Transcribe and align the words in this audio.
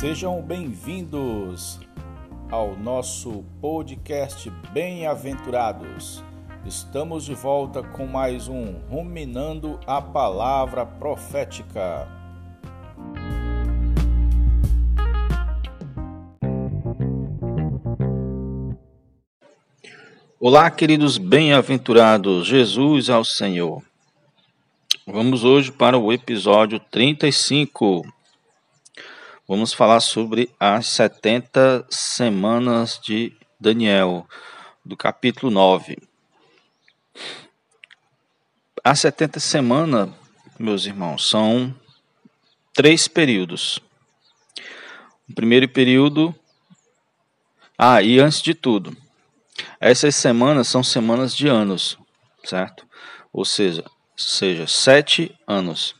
Sejam 0.00 0.40
bem-vindos 0.40 1.78
ao 2.50 2.74
nosso 2.74 3.44
podcast 3.60 4.48
Bem-aventurados. 4.72 6.24
Estamos 6.64 7.26
de 7.26 7.34
volta 7.34 7.82
com 7.82 8.06
mais 8.06 8.48
um 8.48 8.78
Ruminando 8.88 9.78
a 9.86 10.00
Palavra 10.00 10.86
Profética. 10.86 12.08
Olá, 20.40 20.70
queridos 20.70 21.18
bem-aventurados, 21.18 22.46
Jesus 22.46 23.10
ao 23.10 23.22
Senhor. 23.22 23.82
Vamos 25.06 25.44
hoje 25.44 25.70
para 25.70 25.98
o 25.98 26.10
episódio 26.10 26.80
35. 26.90 28.19
Vamos 29.50 29.72
falar 29.72 29.98
sobre 29.98 30.48
as 30.60 30.86
70 30.86 31.84
semanas 31.90 33.00
de 33.02 33.36
Daniel, 33.58 34.24
do 34.84 34.96
capítulo 34.96 35.50
9. 35.50 35.98
As 38.84 39.00
70 39.00 39.40
semanas, 39.40 40.08
meus 40.56 40.86
irmãos, 40.86 41.28
são 41.28 41.74
três 42.72 43.08
períodos. 43.08 43.80
O 45.28 45.34
primeiro 45.34 45.68
período. 45.68 46.32
Ah, 47.76 48.00
e 48.00 48.20
antes 48.20 48.40
de 48.40 48.54
tudo, 48.54 48.96
essas 49.80 50.14
semanas 50.14 50.68
são 50.68 50.84
semanas 50.84 51.34
de 51.34 51.48
anos, 51.48 51.98
certo? 52.44 52.86
Ou 53.32 53.44
seja, 53.44 53.84
seja, 54.16 54.68
sete 54.68 55.36
anos. 55.44 55.96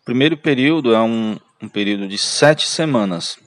O 0.00 0.04
primeiro 0.04 0.36
período 0.36 0.94
é 0.94 1.00
um, 1.00 1.40
um 1.64 1.68
período 1.68 2.06
de 2.06 2.16
sete 2.18 2.68
semanas, 2.68 3.38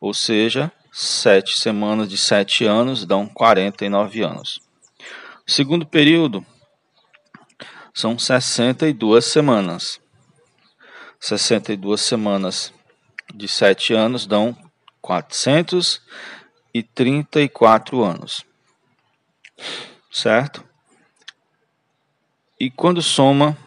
ou 0.00 0.14
seja, 0.14 0.72
sete 0.90 1.58
semanas 1.58 2.08
de 2.08 2.16
sete 2.16 2.64
anos 2.64 3.04
dão 3.04 3.28
49 3.28 4.22
anos. 4.22 4.58
O 5.46 5.50
segundo 5.50 5.84
período 5.84 6.42
são 7.92 8.18
62 8.18 9.26
semanas. 9.26 10.00
62 11.20 12.00
semanas 12.00 12.72
de 13.34 13.46
sete 13.46 13.92
anos 13.92 14.26
dão 14.26 14.56
434 15.02 18.02
anos. 18.02 18.46
Certo? 20.10 20.64
E 22.58 22.70
quando 22.70 23.02
soma 23.02 23.58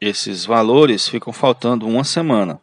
esses 0.00 0.44
valores, 0.44 1.08
ficam 1.08 1.32
faltando 1.32 1.86
uma 1.86 2.04
semana. 2.04 2.60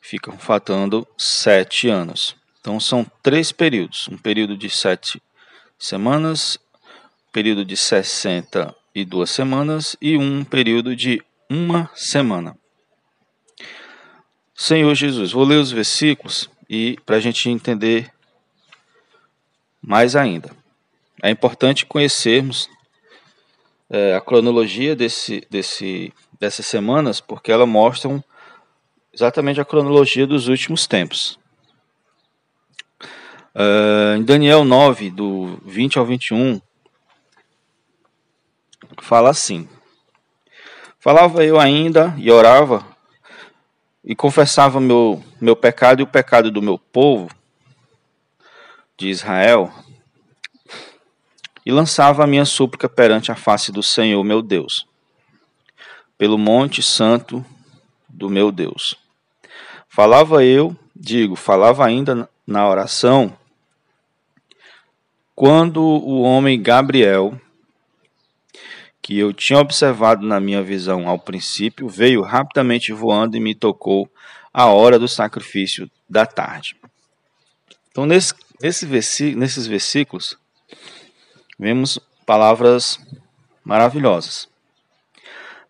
Ficam 0.00 0.38
faltando 0.38 1.06
sete 1.18 1.88
anos. 1.88 2.36
Então 2.60 2.78
são 2.78 3.04
três 3.22 3.50
períodos: 3.50 4.08
um 4.08 4.16
período 4.16 4.56
de 4.56 4.70
sete 4.70 5.20
semanas, 5.78 6.58
período 7.32 7.64
de 7.64 7.76
62 7.76 9.30
semanas 9.30 9.96
e 10.00 10.16
um 10.16 10.44
período 10.44 10.94
de 10.94 11.20
uma 11.50 11.90
semana. 11.94 12.56
Senhor 14.54 14.94
Jesus, 14.94 15.32
vou 15.32 15.44
ler 15.44 15.56
os 15.56 15.72
versículos 15.72 16.48
e 16.68 16.96
para 17.04 17.16
a 17.16 17.20
gente 17.20 17.48
entender 17.48 18.12
mais 19.80 20.14
ainda. 20.14 20.54
É 21.22 21.30
importante 21.30 21.84
conhecermos 21.84 22.68
é, 23.92 24.14
a 24.14 24.22
cronologia 24.22 24.96
desse, 24.96 25.46
desse, 25.50 26.14
dessas 26.40 26.64
semanas, 26.64 27.20
porque 27.20 27.52
elas 27.52 27.68
mostram 27.68 28.24
exatamente 29.12 29.60
a 29.60 29.66
cronologia 29.66 30.26
dos 30.26 30.48
últimos 30.48 30.86
tempos. 30.86 31.38
Uh, 33.54 34.16
em 34.16 34.22
Daniel 34.22 34.64
9, 34.64 35.10
do 35.10 35.60
20 35.66 35.98
ao 35.98 36.06
21, 36.06 36.58
fala 39.02 39.28
assim: 39.28 39.68
Falava 40.98 41.44
eu 41.44 41.60
ainda 41.60 42.14
e 42.16 42.30
orava 42.30 42.86
e 44.02 44.16
confessava 44.16 44.80
meu, 44.80 45.22
meu 45.38 45.54
pecado 45.54 46.00
e 46.00 46.02
o 46.02 46.06
pecado 46.06 46.50
do 46.50 46.62
meu 46.62 46.78
povo 46.78 47.28
de 48.96 49.10
Israel 49.10 49.70
e 51.64 51.70
lançava 51.70 52.24
a 52.24 52.26
minha 52.26 52.44
súplica 52.44 52.88
perante 52.88 53.30
a 53.30 53.36
face 53.36 53.70
do 53.70 53.82
Senhor 53.82 54.22
meu 54.24 54.42
Deus, 54.42 54.86
pelo 56.18 56.38
monte 56.38 56.82
santo 56.82 57.44
do 58.08 58.28
meu 58.28 58.50
Deus. 58.50 58.96
Falava 59.88 60.44
eu, 60.44 60.76
digo, 60.94 61.36
falava 61.36 61.84
ainda 61.84 62.28
na 62.46 62.68
oração, 62.68 63.36
quando 65.34 65.82
o 65.82 66.22
homem 66.22 66.60
Gabriel, 66.60 67.40
que 69.00 69.18
eu 69.18 69.32
tinha 69.32 69.58
observado 69.58 70.24
na 70.26 70.38
minha 70.38 70.62
visão 70.62 71.08
ao 71.08 71.18
princípio, 71.18 71.88
veio 71.88 72.22
rapidamente 72.22 72.92
voando 72.92 73.36
e 73.36 73.40
me 73.40 73.54
tocou 73.54 74.08
a 74.52 74.66
hora 74.66 74.98
do 74.98 75.08
sacrifício 75.08 75.90
da 76.08 76.26
tarde. 76.26 76.76
Então, 77.90 78.06
nesse, 78.06 78.34
nesse 78.60 79.34
nesses 79.34 79.66
versículos, 79.66 80.38
vemos 81.62 81.96
palavras 82.26 82.98
maravilhosas. 83.62 84.48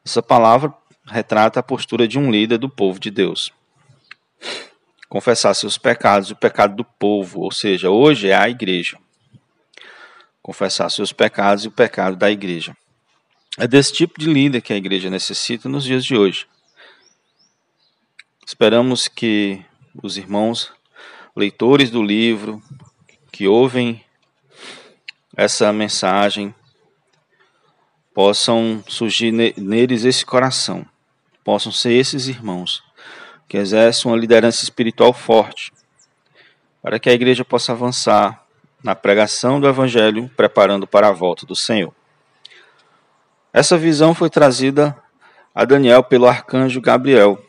Essa 0.03 0.23
palavra 0.23 0.73
retrata 1.05 1.61
a 1.61 1.63
postura 1.63 2.09
de 2.09 2.19
um 2.19 2.31
líder 2.31 2.57
do 2.57 2.67
povo 2.67 2.99
de 2.99 3.11
Deus. 3.11 3.53
Confessar 5.07 5.53
seus 5.53 5.77
pecados 5.77 6.31
o 6.31 6.37
pecado 6.37 6.77
do 6.77 6.83
povo, 6.83 7.41
ou 7.41 7.53
seja, 7.53 7.91
hoje 7.91 8.31
é 8.31 8.35
a 8.35 8.49
igreja. 8.49 8.99
Confessar 10.41 10.89
seus 10.89 11.13
pecados 11.13 11.67
e 11.67 11.69
o 11.69 11.71
pecado 11.71 12.17
da 12.17 12.31
igreja. 12.31 12.75
É 13.59 13.69
desse 13.69 13.93
tipo 13.93 14.19
de 14.19 14.33
líder 14.33 14.63
que 14.63 14.73
a 14.73 14.77
igreja 14.77 15.11
necessita 15.11 15.69
nos 15.69 15.85
dias 15.85 16.07
de 16.07 16.17
hoje. 16.17 16.47
Esperamos 18.47 19.09
que 19.09 19.63
os 20.03 20.17
irmãos 20.17 20.73
leitores 21.37 21.91
do 21.91 22.03
livro, 22.03 22.63
que 23.31 23.47
ouvem 23.47 24.03
essa 25.37 25.73
mensagem 25.73 26.55
possam 28.15 28.85
surgir 28.87 29.33
neles 29.33 30.05
esse 30.05 30.25
coração, 30.25 30.85
possam 31.43 31.73
ser 31.73 31.93
esses 31.93 32.29
irmãos 32.29 32.83
que 33.49 33.57
exercem 33.57 34.11
uma 34.11 34.17
liderança 34.17 34.65
espiritual 34.65 35.13
forte, 35.13 35.73
para 36.83 36.99
que 36.99 37.09
a 37.09 37.13
igreja 37.13 37.45
possa 37.45 37.73
avançar 37.73 38.45
na 38.83 38.95
pregação 38.95 39.61
do 39.61 39.69
Evangelho, 39.69 40.31
preparando 40.37 40.87
para 40.87 41.09
a 41.09 41.13
volta 41.13 41.47
do 41.47 41.55
Senhor. 41.55 41.95
Essa 43.53 43.79
visão 43.79 44.15
foi 44.15 44.29
trazida 44.29 44.97
a 45.55 45.65
Daniel 45.65 46.03
pelo 46.03 46.27
arcanjo 46.27 46.81
Gabriel. 46.81 47.43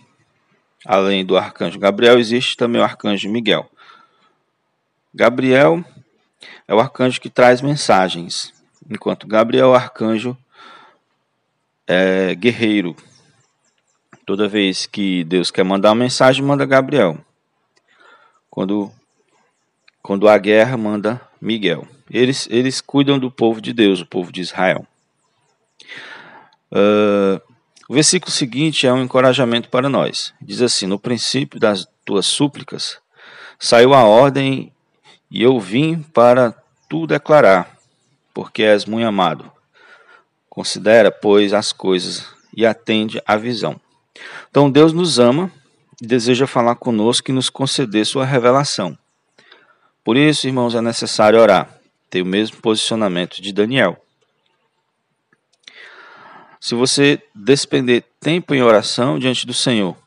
Além 0.86 1.26
do 1.26 1.38
arcanjo 1.38 1.80
Gabriel, 1.80 2.20
existe 2.20 2.58
também 2.58 2.82
o 2.82 2.84
arcanjo 2.84 3.30
Miguel. 3.30 3.70
Gabriel 5.14 5.84
é 6.68 6.74
o 6.74 6.80
arcanjo 6.80 7.22
que 7.22 7.30
traz 7.30 7.62
mensagens, 7.62 8.54
enquanto 8.90 9.28
Gabriel 9.28 9.68
é 9.68 9.70
o 9.70 9.76
arcanjo 9.76 10.38
é, 11.88 12.36
guerreiro. 12.36 12.96
Toda 14.26 14.48
vez 14.48 14.86
que 14.86 15.24
Deus 15.26 15.52
quer 15.52 15.64
mandar 15.64 15.90
uma 15.90 16.04
mensagem, 16.04 16.44
manda 16.44 16.66
Gabriel. 16.66 17.18
Quando, 18.50 18.92
quando 20.02 20.30
há 20.30 20.38
guerra, 20.38 20.78
manda 20.78 21.20
Miguel. 21.42 21.88
Eles, 22.10 22.48
eles 22.50 22.80
cuidam 22.80 23.20
do 23.20 23.30
povo 23.30 23.60
de 23.60 23.74
Deus, 23.74 24.00
o 24.00 24.06
povo 24.06 24.32
de 24.32 24.42
Israel. 24.42 24.88
Uh, 26.72 27.42
o 27.90 27.94
versículo 27.94 28.32
seguinte 28.32 28.88
é 28.88 28.94
um 28.94 29.04
encorajamento 29.04 29.70
para 29.70 29.90
nós. 29.90 30.34
Diz 30.42 30.62
assim: 30.62 30.88
No 30.88 30.98
princípio 30.98 31.60
das 31.60 31.86
tuas 32.06 32.26
súplicas 32.26 32.98
saiu 33.60 33.94
a 33.94 34.04
ordem 34.04 34.72
e 35.34 35.42
eu 35.42 35.60
vim 35.60 36.00
para 36.00 36.52
tu 36.88 37.08
declarar, 37.08 37.76
porque 38.32 38.62
és 38.62 38.86
muito 38.86 39.08
amado. 39.08 39.52
Considera, 40.48 41.12
pois, 41.12 41.54
as 41.54 41.72
coisas 41.72 42.28
e 42.56 42.68
atende 42.68 43.20
à 43.26 43.36
visão. 43.36 43.82
Então 44.52 44.70
Deus 44.70 44.94
nos 44.94 45.18
ama 45.18 45.52
e 46.00 46.06
deseja 46.06 46.46
falar 46.46 46.76
conosco 46.76 47.32
e 47.32 47.34
nos 47.34 47.50
conceder 47.50 48.06
sua 48.06 48.24
revelação. 48.24 48.96
Por 50.04 50.18
isso, 50.18 50.46
irmãos, 50.46 50.76
é 50.76 50.82
necessário 50.82 51.40
orar, 51.40 51.68
ter 52.12 52.22
o 52.22 52.26
mesmo 52.26 52.58
posicionamento 52.58 53.42
de 53.42 53.52
Daniel. 53.52 54.00
Se 56.60 56.76
você 56.76 57.20
despender 57.34 58.04
tempo 58.20 58.54
em 58.54 58.62
oração 58.62 59.18
diante 59.18 59.48
do 59.48 59.54
Senhor, 59.54 59.98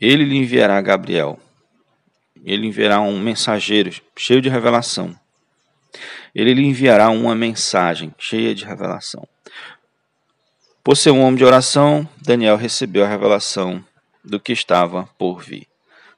ele 0.00 0.24
lhe 0.24 0.36
enviará 0.38 0.80
Gabriel, 0.80 1.38
ele 2.46 2.68
enviará 2.68 3.00
um 3.00 3.18
mensageiro 3.18 3.90
cheio 4.16 4.40
de 4.40 4.48
revelação. 4.48 5.18
Ele 6.32 6.54
lhe 6.54 6.64
enviará 6.64 7.10
uma 7.10 7.34
mensagem 7.34 8.14
cheia 8.16 8.54
de 8.54 8.64
revelação. 8.64 9.26
Por 10.84 10.96
ser 10.96 11.10
um 11.10 11.22
homem 11.22 11.34
de 11.34 11.44
oração, 11.44 12.08
Daniel 12.22 12.56
recebeu 12.56 13.04
a 13.04 13.08
revelação 13.08 13.84
do 14.22 14.38
que 14.38 14.52
estava 14.52 15.08
por 15.18 15.42
vir. 15.42 15.66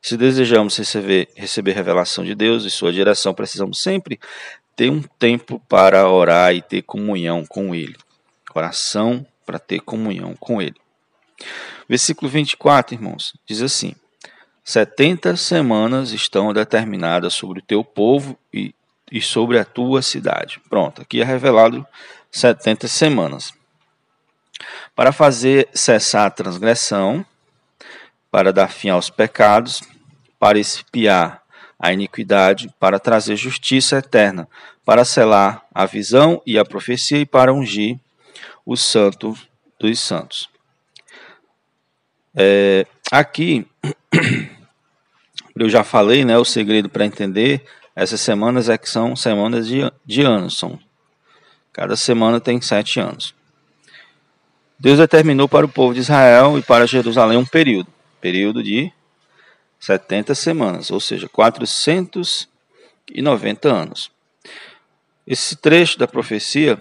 Se 0.03 0.19
desejamos 0.19 0.77
receber, 0.77 1.29
receber 1.35 1.73
revelação 1.73 2.23
de 2.23 2.35
Deus 2.35 2.65
e 2.65 2.71
sua 2.71 2.93
direção, 2.93 3.33
precisamos 3.33 3.83
sempre 3.83 4.21
ter 4.77 4.91
um 4.91 5.03
tempo 5.19 5.61
para 5.67 6.09
orar 6.11 6.55
e 6.55 6.61
ter 6.61 6.83
comunhão 6.83 7.47
com 7.47 7.75
Ele. 7.75 7.97
Oração 8.55 9.27
para 9.47 9.59
ter 9.59 9.81
comunhão 9.81 10.35
com 10.39 10.61
Ele. 10.61 10.77
Versículo 11.89 12.31
24, 12.31 12.95
irmãos, 12.95 13.33
diz 13.47 13.63
assim: 13.63 13.95
Setenta 14.69 15.35
semanas 15.35 16.12
estão 16.12 16.53
determinadas 16.53 17.32
sobre 17.32 17.61
o 17.61 17.62
teu 17.62 17.82
povo 17.82 18.38
e, 18.53 18.75
e 19.11 19.19
sobre 19.19 19.59
a 19.59 19.65
tua 19.65 20.03
cidade. 20.03 20.61
Pronto, 20.69 21.00
aqui 21.00 21.23
é 21.23 21.25
revelado 21.25 21.87
70 22.31 22.87
semanas. 22.87 23.55
Para 24.94 25.11
fazer 25.11 25.70
cessar 25.73 26.26
a 26.26 26.31
transgressão, 26.31 27.25
para 28.31 28.53
dar 28.53 28.69
fim 28.69 28.91
aos 28.91 29.09
pecados, 29.09 29.81
para 30.38 30.59
expiar 30.59 31.43
a 31.79 31.91
iniquidade, 31.91 32.70
para 32.79 33.00
trazer 33.00 33.37
justiça 33.37 33.97
eterna, 33.97 34.47
para 34.85 35.03
selar 35.03 35.65
a 35.75 35.87
visão 35.87 36.43
e 36.44 36.59
a 36.59 36.65
profecia 36.65 37.19
e 37.19 37.25
para 37.25 37.55
ungir 37.55 37.99
o 38.67 38.76
santo 38.76 39.35
dos 39.81 39.99
santos. 39.99 40.47
É, 42.37 42.87
aqui 43.11 43.67
eu 45.64 45.70
já 45.70 45.84
falei, 45.84 46.25
né, 46.25 46.38
o 46.38 46.44
segredo 46.44 46.88
para 46.88 47.05
entender 47.05 47.64
essas 47.94 48.20
semanas 48.20 48.69
é 48.69 48.78
que 48.78 48.88
são 48.88 49.16
semanas 49.16 49.66
de, 49.66 49.81
de 50.05 50.22
anos, 50.22 50.58
são 50.58 50.78
cada 51.72 51.96
semana 51.96 52.40
tem 52.40 52.60
sete 52.60 52.99
anos. 52.99 53.34
Deus 54.78 54.99
determinou 54.99 55.49
para 55.49 55.66
o 55.66 55.69
povo 55.69 55.94
de 55.94 56.00
Israel 56.00 56.58
e 56.58 56.62
para 56.62 56.87
Jerusalém 56.87 57.38
um 57.38 57.44
período, 57.44 57.93
período 58.20 58.62
de 58.62 58.93
70 59.81 60.34
semanas, 60.34 60.90
ou 60.90 61.00
seja, 61.00 61.28
490 61.28 63.69
anos. 63.69 64.10
Esse 65.26 65.56
trecho 65.56 65.99
da 65.99 66.06
profecia, 66.06 66.78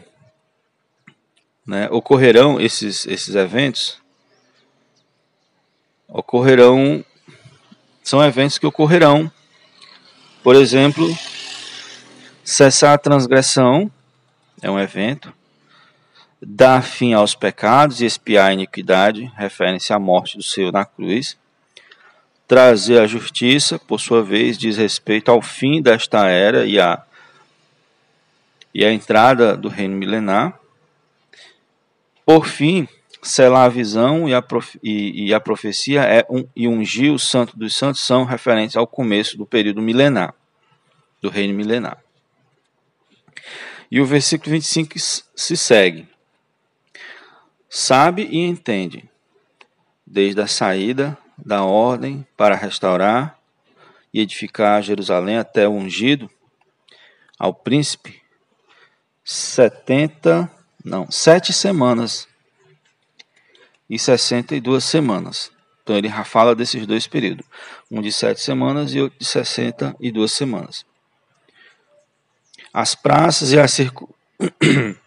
né, 1.66 1.90
ocorrerão 1.92 2.62
esses, 2.62 3.08
esses 3.08 3.36
eventos, 3.36 4.00
ocorrerão 6.08 7.04
são 8.08 8.24
eventos 8.24 8.58
que 8.58 8.66
ocorrerão. 8.66 9.30
Por 10.42 10.56
exemplo, 10.56 11.06
cessar 12.42 12.94
a 12.94 12.98
transgressão 12.98 13.92
é 14.62 14.72
um 14.72 14.80
evento. 14.80 15.34
Dar 16.42 16.82
fim 16.82 17.12
aos 17.12 17.36
pecados 17.36 18.00
e 18.00 18.06
expiar 18.06 18.50
a 18.50 18.54
iniquidade, 18.54 19.30
referem-se 19.36 19.92
à 19.92 20.00
morte 20.00 20.38
do 20.38 20.44
Senhor 20.44 20.72
na 20.72 20.86
cruz. 20.86 21.38
Trazer 22.48 23.02
a 23.02 23.08
justiça, 23.08 23.78
por 23.78 24.00
sua 24.00 24.24
vez, 24.24 24.58
diz 24.58 24.78
respeito 24.78 25.30
ao 25.30 25.42
fim 25.42 25.82
desta 25.82 26.30
era 26.30 26.66
e 26.66 26.80
a, 26.80 27.04
e 28.74 28.86
a 28.86 28.94
entrada 28.94 29.58
do 29.58 29.68
reino 29.68 29.98
milenar. 29.98 30.58
Por 32.26 32.48
fim, 32.48 32.88
selar 33.28 33.66
a 33.66 33.70
visão 33.70 34.28
e 34.28 34.34
a, 34.34 34.42
prof, 34.42 34.80
e, 34.84 35.28
e 35.28 35.34
a 35.34 35.40
profecia 35.40 36.04
é 36.04 36.26
um, 36.30 36.48
e 36.56 36.68
ungir 36.68 37.12
o 37.12 37.20
santo 37.20 37.58
dos 37.58 37.76
santos 37.76 38.02
são 38.02 38.24
referentes 38.24 38.76
ao 38.76 38.88
começo 38.88 39.38
do 39.38 39.46
período 39.46 39.82
milenar, 39.82 40.34
do 41.22 41.30
reino 41.30 41.54
milenar. 41.54 41.98
E 43.90 44.02
o 44.02 44.06
versículo 44.06 44.52
25 44.52 44.96
se 44.98 45.58
segue. 45.58 46.08
Sabe 47.70 48.24
e 48.24 48.40
entende, 48.40 49.10
desde 50.06 50.42
a 50.42 50.48
saída 50.48 51.18
da 51.38 51.64
ordem 51.64 52.26
para 52.36 52.56
restaurar 52.56 53.38
e 54.14 54.22
edificar 54.22 54.82
Jerusalém 54.82 55.38
até 55.38 55.68
o 55.68 55.72
ungido, 55.72 56.30
ao 57.38 57.54
príncipe, 57.54 58.22
setenta, 59.24 60.52
não, 60.84 61.10
sete 61.12 61.54
semanas 61.54 62.27
e 63.90 63.98
62 63.98 64.84
semanas. 64.84 65.52
Então 65.84 65.96
ele 65.96 66.10
fala 66.26 66.54
desses 66.54 66.86
dois 66.86 67.08
períodos, 67.08 67.46
um 67.90 68.02
de 68.02 68.12
sete 68.12 68.42
semanas 68.42 68.94
e 68.94 69.00
outro 69.00 69.18
de 69.18 69.26
62 69.26 70.32
semanas. 70.32 70.86
As 72.74 72.94
praças 72.94 73.52
e 73.52 73.60
a 73.60 73.68
circo... 73.68 74.14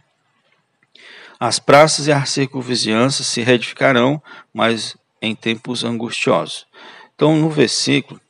As 1.39 1.59
praças 1.59 2.07
e 2.07 2.13
a 2.13 2.23
circunvizinhança 2.27 3.25
se 3.25 3.41
reedificarão, 3.41 4.23
mas 4.53 4.95
em 5.23 5.35
tempos 5.35 5.85
angustiosos. 5.85 6.67
Então, 7.15 7.35
no 7.35 7.49
versículo, 7.49 8.21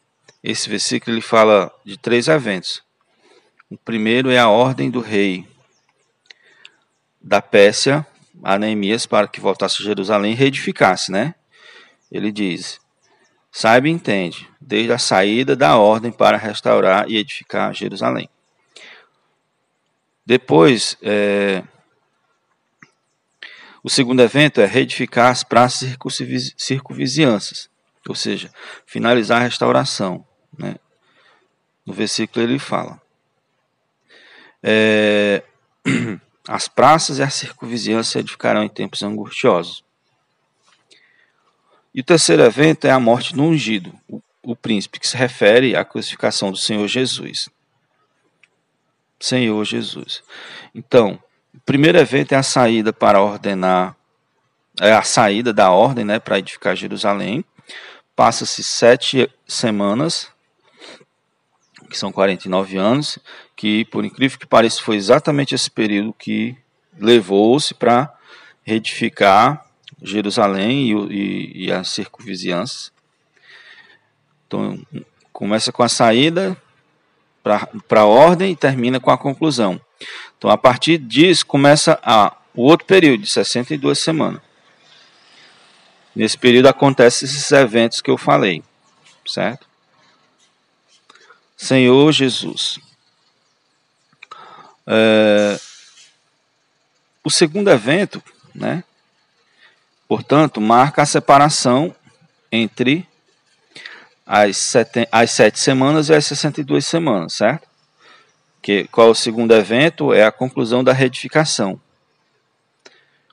esse 0.45 0.69
versículo 0.69 1.17
ele 1.17 1.21
fala 1.21 1.73
de 1.85 1.97
três 1.97 2.29
eventos. 2.29 2.83
O 3.69 3.77
primeiro 3.77 4.31
é 4.31 4.39
a 4.39 4.49
ordem 4.49 4.91
do 4.91 5.01
rei 5.01 5.47
da 7.21 7.43
Pérsia 7.43 8.07
a 8.43 8.59
Neemias 8.59 9.07
para 9.07 9.29
que 9.29 9.41
voltasse 9.41 9.83
a 9.83 9.85
Jerusalém 9.85 10.33
e 10.33 10.37
reedificasse, 10.37 11.11
né? 11.11 11.35
Ele 12.11 12.33
diz: 12.33 12.81
Saiba 13.53 13.89
e 13.89 13.91
entende, 13.91 14.49
desde 14.61 14.93
a 14.93 14.99
saída 14.99 15.57
da 15.57 15.77
ordem 15.77 16.13
para 16.13 16.37
restaurar 16.37 17.09
e 17.09 17.17
edificar 17.17 17.75
Jerusalém. 17.75 18.29
Depois, 20.25 20.97
é, 21.03 21.63
o 23.83 23.89
segundo 23.89 24.23
evento 24.23 24.61
é 24.61 24.67
reedificar 24.67 25.31
as 25.31 25.43
praças 25.43 25.97
circunvizinhanças, 26.57 27.71
ou 28.09 28.15
seja, 28.15 28.53
finalizar 28.87 29.41
a 29.41 29.45
restauração. 29.45 30.25
Né? 30.57 30.77
No 31.85 31.93
versículo 31.93 32.45
ele 32.45 32.59
fala. 32.59 33.01
É, 34.63 35.10
As 36.51 36.67
praças 36.67 37.19
e 37.21 37.23
a 37.23 37.31
circunvizinhança 37.31 38.19
edificarão 38.19 38.65
em 38.65 38.69
tempos 38.69 39.05
angustiosos. 39.05 39.85
E 41.95 42.01
o 42.01 42.05
terceiro 42.05 42.43
evento 42.43 42.87
é 42.87 42.91
a 42.91 42.99
morte 42.99 43.33
do 43.33 43.41
ungido, 43.45 43.95
o, 44.43 44.57
príncipe, 44.57 44.99
que 44.99 45.07
se 45.07 45.17
refere 45.17 45.77
à 45.77 45.85
crucificação 45.85 46.51
do 46.51 46.57
Senhor 46.57 46.89
Jesus. 46.89 47.49
Senhor 49.21 49.65
Jesus. 49.65 50.25
Então, 50.75 51.23
o 51.55 51.61
primeiro 51.61 51.99
evento 51.99 52.33
é 52.33 52.37
a 52.37 52.43
saída 52.43 52.93
para 52.93 53.23
ordenar, 53.23 53.95
é 54.81 54.93
a 54.93 55.05
saída 55.05 55.53
da 55.53 55.71
ordem, 55.71 56.05
né, 56.05 56.19
para 56.19 56.41
edificar 56.41 56.75
Jerusalém. 56.75 57.45
Passa-se 58.17 58.65
sete 58.65 59.31
semanas 59.47 60.27
que 61.91 61.99
são 61.99 62.13
49 62.13 62.79
anos, 62.79 63.19
que, 63.57 63.85
por 63.87 64.05
incrível 64.05 64.39
que 64.39 64.47
pareça, 64.47 64.81
foi 64.81 64.97
exatamente 64.97 65.55
esse 65.55 65.71
período 65.71 66.15
que 66.15 66.57
levou-se 66.99 67.75
para 67.75 68.13
reedificar 68.63 69.67
Jerusalém 70.03 70.91
e, 70.91 71.15
e, 71.15 71.67
e 71.67 71.73
as 71.73 71.89
circunvizinhanças. 71.89 72.93
Então, 74.47 74.81
começa 75.33 75.71
com 75.73 75.83
a 75.83 75.89
saída 75.89 76.57
para 77.43 78.01
a 78.01 78.07
ordem 78.07 78.53
e 78.53 78.57
termina 78.57 79.01
com 79.01 79.11
a 79.11 79.19
conclusão. 79.19 79.81
Então, 80.37 80.51
a 80.51 80.57
partir 80.57 80.99
disso, 80.99 81.47
começa 81.47 81.99
a, 82.03 82.37
o 82.55 82.63
outro 82.63 82.87
período, 82.87 83.23
de 83.23 83.31
62 83.31 83.99
semanas. 83.99 84.41
Nesse 86.15 86.37
período 86.37 86.67
acontecem 86.67 87.27
esses 87.27 87.51
eventos 87.53 88.01
que 88.01 88.11
eu 88.11 88.19
falei, 88.19 88.63
certo? 89.27 89.70
Senhor 91.71 92.11
Jesus. 92.11 92.81
É, 94.85 95.57
o 97.23 97.31
segundo 97.31 97.71
evento, 97.71 98.21
né, 98.53 98.83
portanto, 100.09 100.61
marca 100.61 101.03
a 101.03 101.07
separação 101.07 101.95
entre 102.51 103.07
as 104.27 104.57
sete, 104.57 105.07
as 105.13 105.31
sete 105.31 105.61
semanas 105.61 106.09
e 106.09 106.15
as 106.15 106.27
62 106.27 106.85
semanas, 106.85 107.35
certo? 107.35 107.69
Que, 108.61 108.89
qual 108.89 109.07
é 109.07 109.11
o 109.13 109.15
segundo 109.15 109.55
evento? 109.55 110.13
É 110.13 110.25
a 110.25 110.33
conclusão 110.33 110.83
da 110.83 110.93
retificação. 110.93 111.81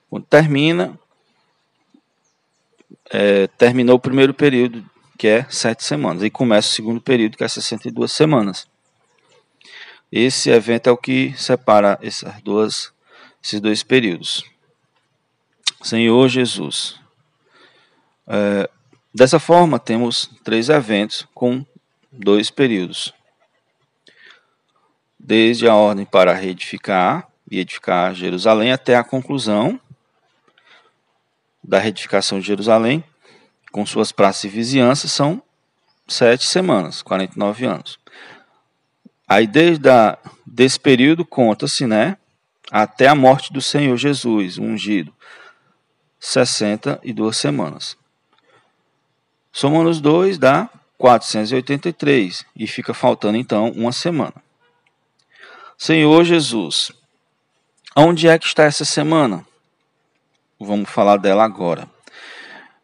Quando 0.08 0.26
termina, 0.26 0.96
é, 3.10 3.48
terminou 3.58 3.96
o 3.96 4.00
primeiro 4.00 4.32
período 4.32 4.88
que 5.18 5.26
é 5.26 5.46
sete 5.50 5.82
semanas. 5.82 6.22
E 6.22 6.30
começa 6.30 6.68
o 6.68 6.72
segundo 6.72 7.00
período, 7.00 7.36
que 7.36 7.42
é 7.42 7.48
62 7.48 8.12
semanas. 8.12 8.68
Esse 10.10 10.48
evento 10.48 10.88
é 10.88 10.92
o 10.92 10.96
que 10.96 11.34
separa 11.36 11.98
essas 12.00 12.40
duas, 12.40 12.92
esses 13.42 13.60
dois 13.60 13.82
períodos. 13.82 14.44
Senhor 15.82 16.28
Jesus. 16.28 16.98
É, 18.26 18.70
dessa 19.12 19.40
forma, 19.40 19.78
temos 19.78 20.30
três 20.44 20.68
eventos 20.68 21.26
com 21.34 21.66
dois 22.10 22.50
períodos. 22.50 23.12
Desde 25.18 25.68
a 25.68 25.74
ordem 25.74 26.06
para 26.06 26.32
reedificar 26.32 27.28
e 27.50 27.58
edificar 27.58 28.14
Jerusalém 28.14 28.72
até 28.72 28.96
a 28.96 29.04
conclusão 29.04 29.80
da 31.62 31.78
reedificação 31.78 32.40
de 32.40 32.46
Jerusalém, 32.46 33.04
com 33.72 33.84
suas 33.84 34.12
praças 34.12 34.44
e 34.44 34.48
vizinhanças, 34.48 35.12
são 35.12 35.42
sete 36.06 36.46
semanas, 36.46 37.02
49 37.02 37.66
anos. 37.66 37.98
Aí 39.26 39.46
desde 39.46 39.88
a, 39.88 40.18
desse 40.46 40.80
período 40.80 41.24
conta-se, 41.24 41.86
né, 41.86 42.16
até 42.70 43.08
a 43.08 43.14
morte 43.14 43.52
do 43.52 43.60
Senhor 43.60 43.96
Jesus, 43.96 44.58
ungido, 44.58 45.12
62 46.18 47.36
semanas. 47.36 47.96
Somando 49.52 49.90
os 49.90 50.00
dois 50.00 50.38
dá 50.38 50.68
483 50.96 52.44
e 52.56 52.66
fica 52.66 52.92
faltando 52.92 53.36
então 53.36 53.70
uma 53.70 53.92
semana. 53.92 54.34
Senhor 55.76 56.24
Jesus, 56.24 56.90
onde 57.96 58.28
é 58.28 58.38
que 58.38 58.46
está 58.46 58.64
essa 58.64 58.84
semana? 58.84 59.46
Vamos 60.58 60.90
falar 60.90 61.18
dela 61.18 61.44
agora. 61.44 61.88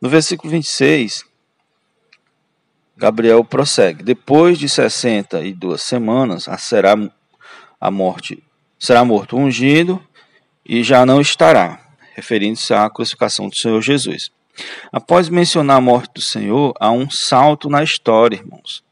No 0.05 0.11
versículo 0.11 0.51
26, 0.51 1.25
Gabriel 2.95 3.43
prossegue: 3.43 4.03
Depois 4.03 4.59
de 4.59 4.69
62 4.69 5.83
semanas, 5.83 6.47
será 6.59 6.95
a 7.81 7.91
morte, 7.91 8.45
será 8.79 9.03
morto 9.03 9.35
ungido 9.35 9.99
e 10.63 10.83
já 10.83 11.07
não 11.07 11.23
estará, 11.23 11.81
referindo-se 12.15 12.75
à 12.75 12.91
crucificação 12.91 13.49
do 13.49 13.57
Senhor 13.57 13.81
Jesus. 13.81 14.31
Após 14.93 15.31
mencionar 15.31 15.79
a 15.79 15.81
morte 15.81 16.13
do 16.17 16.21
Senhor, 16.21 16.75
há 16.79 16.91
um 16.91 17.09
salto 17.09 17.71
na 17.71 17.83
história, 17.83 18.37
irmãos, 18.37 18.85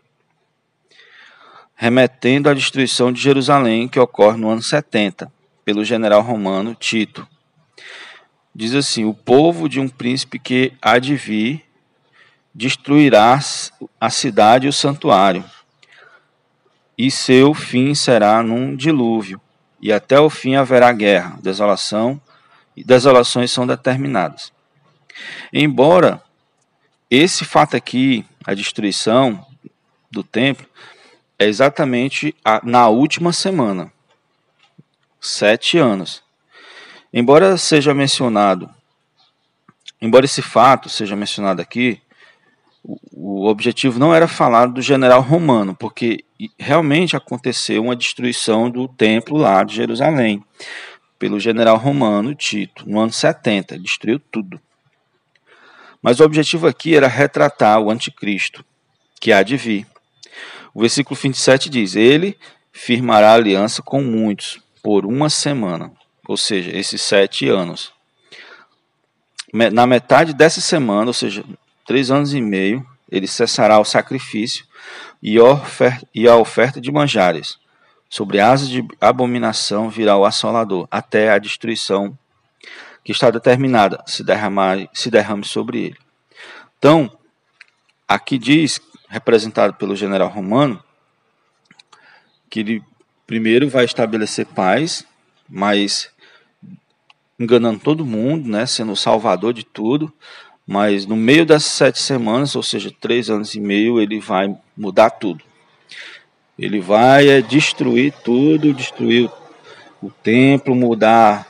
remetendo 1.74 2.48
à 2.48 2.54
destruição 2.54 3.12
de 3.12 3.20
Jerusalém 3.20 3.86
que 3.86 4.00
ocorre 4.00 4.38
no 4.38 4.48
ano 4.48 4.62
70 4.62 5.30
pelo 5.62 5.84
general 5.84 6.22
romano 6.22 6.74
Tito. 6.74 7.28
Diz 8.54 8.74
assim: 8.74 9.04
O 9.04 9.14
povo 9.14 9.68
de 9.68 9.80
um 9.80 9.88
príncipe 9.88 10.38
que 10.38 10.72
há 10.80 10.98
de 10.98 11.16
vir 11.16 11.64
destruirá 12.54 13.40
a 14.00 14.10
cidade 14.10 14.66
e 14.66 14.68
o 14.68 14.72
santuário, 14.72 15.44
e 16.98 17.10
seu 17.10 17.54
fim 17.54 17.94
será 17.94 18.42
num 18.42 18.76
dilúvio, 18.76 19.40
e 19.80 19.92
até 19.92 20.20
o 20.20 20.28
fim 20.28 20.54
haverá 20.54 20.92
guerra, 20.92 21.38
desolação, 21.42 22.20
e 22.76 22.84
desolações 22.84 23.50
são 23.50 23.66
determinadas. 23.66 24.52
Embora 25.52 26.22
esse 27.10 27.44
fato 27.44 27.76
aqui, 27.76 28.24
a 28.44 28.54
destruição 28.54 29.46
do 30.10 30.22
templo, 30.22 30.66
é 31.38 31.46
exatamente 31.46 32.34
na 32.62 32.88
última 32.88 33.32
semana, 33.32 33.92
sete 35.20 35.78
anos. 35.78 36.22
Embora 37.12 37.58
seja 37.58 37.92
mencionado, 37.92 38.70
embora 40.00 40.24
esse 40.24 40.40
fato 40.40 40.88
seja 40.88 41.14
mencionado 41.14 41.60
aqui, 41.60 42.00
o, 43.12 43.46
objetivo 43.46 43.98
não 43.98 44.14
era 44.14 44.26
falar 44.26 44.66
do 44.66 44.80
general 44.80 45.20
romano, 45.20 45.74
porque 45.74 46.24
realmente 46.58 47.14
aconteceu 47.14 47.82
uma 47.82 47.94
destruição 47.94 48.70
do 48.70 48.88
templo 48.88 49.36
lá 49.36 49.62
de 49.62 49.74
Jerusalém 49.74 50.42
pelo 51.18 51.38
general 51.38 51.76
romano 51.76 52.34
Tito, 52.34 52.88
no 52.88 52.98
ano 52.98 53.12
70, 53.12 53.78
destruiu 53.78 54.18
tudo. 54.18 54.60
Mas 56.02 56.18
o 56.18 56.24
objetivo 56.24 56.66
aqui 56.66 56.96
era 56.96 57.06
retratar 57.06 57.78
o 57.78 57.90
anticristo, 57.90 58.64
que 59.20 59.32
há 59.32 59.42
de 59.42 59.56
vir. 59.56 59.86
O 60.74 60.80
versículo 60.80 61.14
27 61.14 61.70
diz: 61.70 61.94
Ele 61.94 62.36
firmará 62.72 63.34
aliança 63.34 63.82
com 63.82 64.02
muitos 64.02 64.60
por 64.82 65.06
uma 65.06 65.30
semana, 65.30 65.92
ou 66.32 66.36
seja, 66.36 66.74
esses 66.74 67.02
sete 67.02 67.46
anos. 67.46 67.92
Na 69.52 69.86
metade 69.86 70.32
dessa 70.32 70.62
semana, 70.62 71.08
ou 71.08 71.12
seja, 71.12 71.44
três 71.86 72.10
anos 72.10 72.32
e 72.32 72.40
meio, 72.40 72.86
ele 73.10 73.26
cessará 73.26 73.78
o 73.78 73.84
sacrifício 73.84 74.64
e 75.22 75.36
a 76.26 76.36
oferta 76.36 76.80
de 76.80 76.90
manjares. 76.90 77.58
Sobre 78.08 78.40
asas 78.40 78.70
de 78.70 78.82
abominação 78.98 79.90
virá 79.90 80.16
o 80.16 80.24
assolador, 80.24 80.88
até 80.90 81.30
a 81.30 81.38
destruição 81.38 82.16
que 83.04 83.12
está 83.12 83.30
determinada 83.30 84.02
se, 84.06 84.24
derramar, 84.24 84.88
se 84.94 85.10
derrame 85.10 85.44
sobre 85.44 85.84
ele. 85.84 85.98
Então, 86.78 87.14
aqui 88.08 88.38
diz, 88.38 88.80
representado 89.08 89.74
pelo 89.74 89.94
general 89.94 90.28
romano, 90.28 90.82
que 92.48 92.60
ele 92.60 92.82
primeiro 93.26 93.68
vai 93.68 93.84
estabelecer 93.84 94.46
paz, 94.46 95.04
mas 95.48 96.11
enganando 97.42 97.80
todo 97.80 98.06
mundo, 98.06 98.48
né, 98.48 98.66
sendo 98.66 98.92
o 98.92 98.96
salvador 98.96 99.52
de 99.52 99.64
tudo, 99.64 100.12
mas 100.66 101.06
no 101.06 101.16
meio 101.16 101.44
das 101.44 101.64
sete 101.64 102.00
semanas, 102.00 102.54
ou 102.54 102.62
seja, 102.62 102.92
três 103.00 103.28
anos 103.28 103.54
e 103.54 103.60
meio, 103.60 104.00
ele 104.00 104.20
vai 104.20 104.56
mudar 104.76 105.10
tudo. 105.10 105.44
Ele 106.58 106.80
vai 106.80 107.28
é, 107.28 107.42
destruir 107.42 108.12
tudo, 108.24 108.72
destruir 108.72 109.28
o 110.00 110.10
templo, 110.10 110.74
mudar 110.74 111.46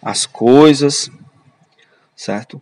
as 0.00 0.24
coisas, 0.24 1.10
certo? 2.16 2.60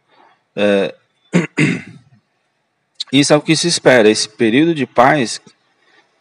É, 0.56 0.94
isso 3.12 3.32
é 3.32 3.36
o 3.36 3.40
que 3.40 3.54
se 3.54 3.68
espera. 3.68 4.10
Esse 4.10 4.28
período 4.28 4.74
de 4.74 4.86
paz 4.86 5.40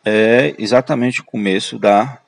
é 0.06 0.54
exatamente 0.58 1.22
o 1.22 1.26
começo 1.26 1.80
da 1.80 2.21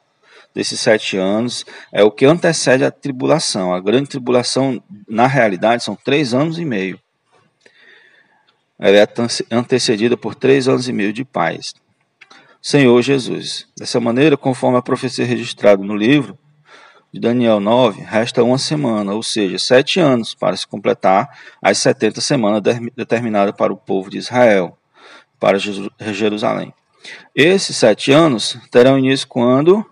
desses 0.54 0.80
sete 0.80 1.18
anos, 1.18 1.66
é 1.92 2.04
o 2.04 2.12
que 2.12 2.26
antecede 2.26 2.84
a 2.84 2.92
tribulação. 2.92 3.74
A 3.74 3.80
grande 3.80 4.10
tribulação, 4.10 4.82
na 5.08 5.28
realidade, 5.28 5.84
são 5.84 5.96
três 5.96 6.34
anos 6.34 6.60
e 6.60 6.66
meio. 6.66 7.00
Ela 8.80 8.98
é 8.98 9.08
antecedida 9.52 10.18
por 10.18 10.36
três 10.36 10.68
anos 10.68 10.88
e 10.88 10.94
meio 10.94 11.14
de 11.14 11.24
paz. 11.24 11.74
Senhor 12.62 13.02
Jesus. 13.02 13.68
Dessa 13.78 14.00
maneira, 14.00 14.38
conforme 14.38 14.78
a 14.78 14.82
profecia 14.82 15.26
registrada 15.26 15.84
no 15.84 15.96
livro 15.96 16.38
de 17.14 17.20
Daniel 17.20 17.60
9, 17.60 18.02
resta 18.02 18.44
uma 18.44 18.58
semana, 18.58 19.14
ou 19.14 19.22
seja, 19.22 19.60
sete 19.60 20.00
anos, 20.00 20.34
para 20.34 20.56
se 20.58 20.66
completar 20.66 21.30
as 21.62 21.78
70 21.78 22.22
semanas 22.22 22.62
determinadas 22.96 23.54
para 23.56 23.72
o 23.72 23.78
povo 23.78 24.10
de 24.10 24.18
Israel, 24.18 24.78
para 25.40 25.60
Jerusalém. 25.60 26.74
Esses 27.36 27.76
sete 27.76 28.12
anos 28.12 28.58
terão 28.72 28.98
início 28.98 29.28
quando 29.28 29.86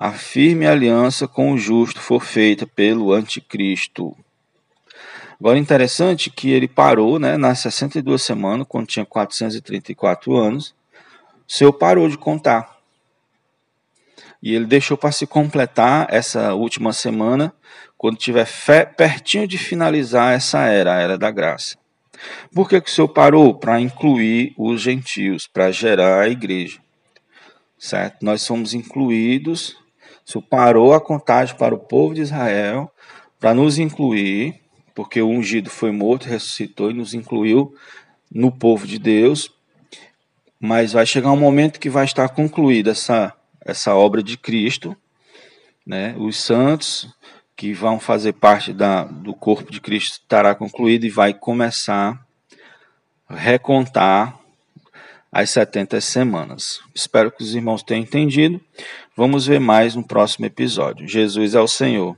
a 0.00 0.12
firme 0.12 0.64
aliança 0.64 1.26
com 1.26 1.52
o 1.52 1.58
justo 1.58 1.98
for 1.98 2.22
feita 2.22 2.64
pelo 2.64 3.12
anticristo. 3.12 4.16
Agora, 5.40 5.58
interessante 5.58 6.30
que 6.30 6.52
ele 6.52 6.68
parou 6.68 7.18
né, 7.18 7.36
nas 7.36 7.58
62 7.58 8.22
semanas, 8.22 8.66
quando 8.68 8.86
tinha 8.86 9.04
434 9.04 10.36
anos. 10.36 10.68
O 11.48 11.52
Senhor 11.52 11.72
parou 11.72 12.08
de 12.08 12.16
contar. 12.16 12.78
E 14.40 14.54
ele 14.54 14.66
deixou 14.66 14.96
para 14.96 15.10
se 15.10 15.26
completar 15.26 16.06
essa 16.10 16.54
última 16.54 16.92
semana, 16.92 17.52
quando 17.96 18.18
tiver 18.18 18.46
fé, 18.46 18.84
pertinho 18.84 19.48
de 19.48 19.58
finalizar 19.58 20.32
essa 20.32 20.60
era, 20.66 20.94
a 20.94 21.00
era 21.00 21.18
da 21.18 21.32
graça. 21.32 21.76
Por 22.54 22.68
que, 22.68 22.80
que 22.80 22.88
o 22.88 22.92
Senhor 22.92 23.08
parou? 23.08 23.52
Para 23.52 23.80
incluir 23.80 24.54
os 24.56 24.80
gentios, 24.80 25.48
para 25.48 25.72
gerar 25.72 26.20
a 26.20 26.28
igreja. 26.28 26.78
Certo? 27.76 28.24
Nós 28.24 28.42
somos 28.42 28.74
incluídos 28.74 29.76
Senhor 30.28 30.42
parou 30.42 30.92
a 30.92 31.00
contagem 31.00 31.56
para 31.56 31.74
o 31.74 31.78
povo 31.78 32.12
de 32.12 32.20
Israel 32.20 32.92
para 33.40 33.54
nos 33.54 33.78
incluir, 33.78 34.60
porque 34.94 35.22
o 35.22 35.28
ungido 35.28 35.70
foi 35.70 35.90
morto, 35.90 36.28
ressuscitou 36.28 36.90
e 36.90 36.94
nos 36.94 37.14
incluiu 37.14 37.74
no 38.30 38.52
povo 38.52 38.86
de 38.86 38.98
Deus. 38.98 39.50
Mas 40.60 40.92
vai 40.92 41.06
chegar 41.06 41.32
um 41.32 41.36
momento 41.36 41.80
que 41.80 41.88
vai 41.88 42.04
estar 42.04 42.28
concluída 42.28 42.90
essa, 42.90 43.32
essa 43.64 43.94
obra 43.94 44.22
de 44.22 44.36
Cristo, 44.36 44.94
né? 45.86 46.14
Os 46.18 46.36
santos 46.36 47.08
que 47.56 47.72
vão 47.72 47.98
fazer 47.98 48.34
parte 48.34 48.74
da, 48.74 49.04
do 49.04 49.32
corpo 49.32 49.72
de 49.72 49.80
Cristo 49.80 50.20
estará 50.20 50.54
concluído 50.54 51.06
e 51.06 51.10
vai 51.10 51.32
começar 51.32 52.22
a 53.26 53.34
recontar 53.34 54.37
as 55.30 55.50
70 55.50 56.00
semanas. 56.00 56.80
Espero 56.94 57.30
que 57.30 57.42
os 57.42 57.54
irmãos 57.54 57.82
tenham 57.82 58.02
entendido. 58.02 58.60
Vamos 59.16 59.46
ver 59.46 59.60
mais 59.60 59.94
no 59.94 60.02
próximo 60.02 60.46
episódio. 60.46 61.06
Jesus 61.06 61.54
é 61.54 61.60
o 61.60 61.68
Senhor. 61.68 62.16